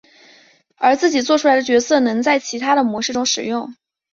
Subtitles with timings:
[0.77, 3.75] 而自己作出来的角色能在其他的模式中使用。